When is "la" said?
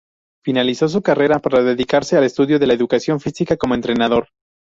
2.65-2.73